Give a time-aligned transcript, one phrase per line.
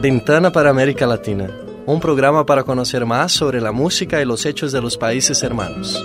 [0.00, 1.48] Ventana para América Latina,
[1.86, 6.04] un programa para conocer más sobre la música y los hechos de los países hermanos.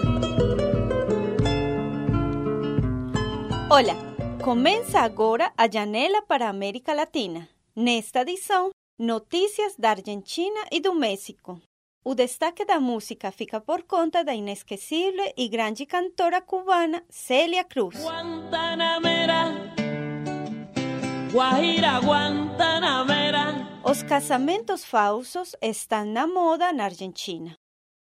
[3.70, 3.96] Olá,
[4.42, 7.50] começa agora a janela para a América Latina.
[7.75, 11.61] Nesta edição, notícias da Argentina e do México.
[12.04, 18.02] O destaque da música fica por conta da inesquecível e grande cantora cubana Celia Cruz.
[18.02, 19.69] Guantanamera,
[21.32, 23.54] Guantanamera.
[23.84, 27.54] Os casamentos falsos estão na moda na Argentina.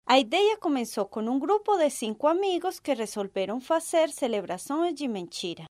[0.07, 5.63] A ideia começou com um grupo de cinco amigos que resolveram fazer celebrações de mentira.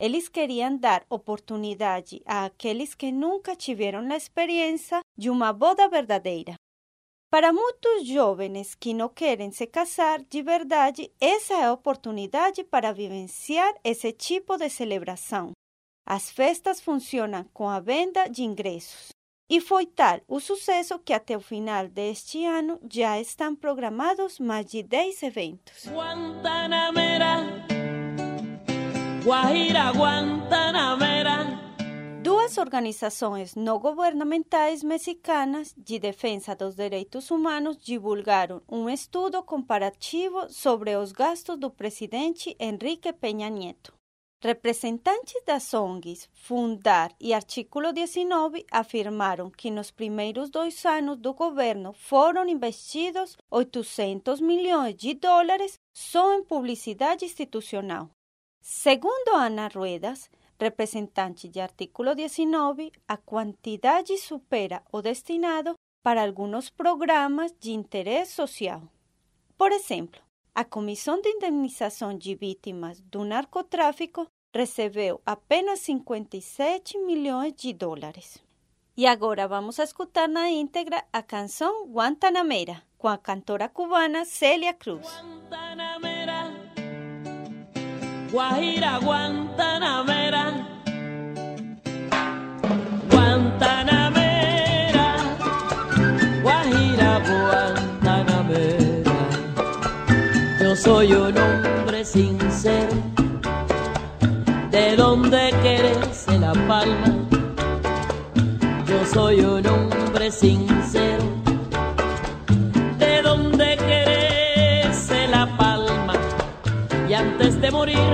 [0.00, 6.54] Eles queriam dar oportunidade a aqueles que nunca tiveram a experiência de uma boda verdadeira.
[7.30, 12.90] Para muitos jovens que não querem se casar de verdade, essa é a oportunidade para
[12.90, 15.52] vivenciar esse tipo de celebração.
[16.04, 19.12] As festas funcionam com a venda de ingressos.
[19.48, 24.66] E foi tal o sucesso que até o final deste ano já estão programados mais
[24.66, 25.86] de 10 eventos.
[25.86, 27.36] Guantanamera,
[29.24, 31.62] Guajira Guantanamera.
[32.22, 40.96] Duas organizações não governamentais mexicanas de defesa dos direitos humanos divulgaram um estudo comparativo sobre
[40.96, 43.92] os gastos do presidente Enrique Peña Nieto.
[44.44, 51.92] Representantes das ONGs Fundar e Artículo 19 afirmaram que nos primeiros dois anos do governo
[51.92, 58.10] foram investidos 800 milhões de dólares só em publicidade institucional.
[58.60, 67.54] Segundo Ana Ruedas, representante de Artículo 19, a quantidade supera o destinado para alguns programas
[67.60, 68.82] de interesse social.
[69.56, 70.20] Por exemplo,
[70.54, 78.38] a Comissão de Indemnização de Vítimas do Narcotráfico recebeu apenas 57 milhões de dólares.
[78.94, 85.06] E agora vamos escutar na íntegra a canção Guantanamera, com a cantora cubana Celia Cruz.
[85.06, 86.52] Guantanamera,
[88.30, 90.52] Guajira Guantanamera.
[93.10, 95.16] Guantanamera,
[96.42, 99.12] Guajira Guantanamera.
[100.60, 101.61] Yo soy un hombre
[105.14, 107.10] donde crece la palma.
[108.88, 111.24] Yo soy un hombre sincero,
[112.98, 116.14] de donde crece la palma.
[117.06, 118.12] Y antes de morir,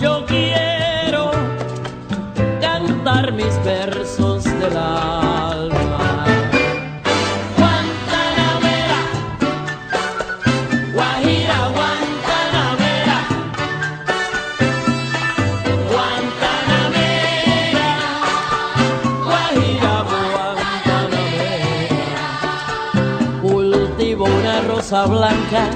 [0.00, 1.30] yo quiero
[2.60, 5.51] cantar mis versos del alma.
[24.82, 25.70] Rosa blanca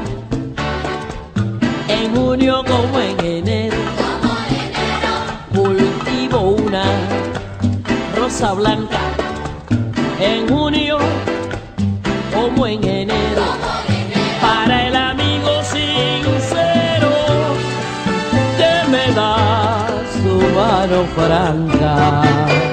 [1.87, 3.77] en junio como en enero.
[5.55, 6.83] Cultivo una
[8.17, 8.99] rosa blanca
[10.19, 10.99] en junio
[12.35, 13.45] como en enero.
[14.41, 17.13] Para el amigo sincero
[18.59, 19.87] que me da
[20.21, 22.66] su mano franca.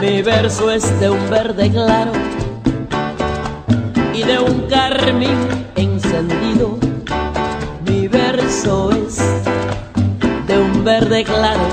[0.00, 2.12] Mi verso es de un verde claro
[4.14, 6.78] y de un carmín encendido.
[7.84, 9.18] Mi verso es
[10.46, 11.68] de un verde claro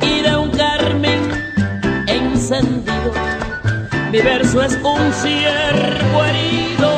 [0.00, 1.20] y de un carmín
[2.06, 3.12] encendido.
[4.10, 6.92] Mi verso es un ciervo herido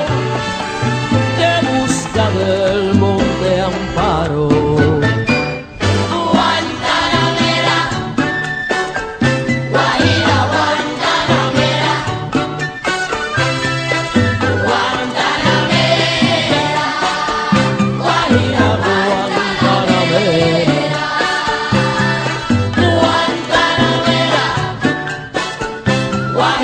[1.38, 3.15] que busca del monte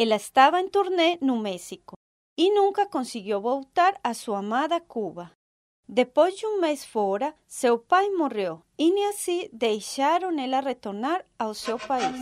[0.00, 1.94] ela estava em turnê no México
[2.38, 5.32] e nunca conseguiu voltar a sua amada Cuba.
[5.88, 11.80] Depois de um mês fora, seu pai morreu e assim deixaram ela retornar ao seu
[11.80, 12.16] país.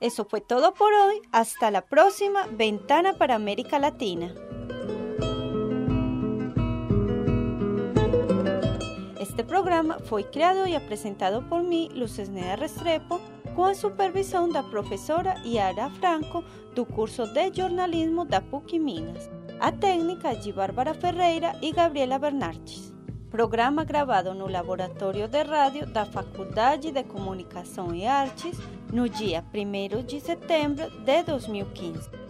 [0.00, 1.22] Eso fue todo por hoy.
[1.32, 4.32] Hasta la próxima Ventana para América Latina.
[9.20, 13.20] Este programa foi criado e apresentado por mim, Lucesneda Restrepo,
[13.54, 16.42] com a supervisão da professora Yara Franco,
[16.74, 19.30] do curso de jornalismo da PUC Minas.
[19.60, 22.92] A técnica de Bárbara Ferreira e Gabriela Bernardes.
[23.30, 28.58] Programa gravado no Laboratório de Rádio da Faculdade de Comunicação e Artes
[28.92, 32.21] no dia 1 de setembro de 2015.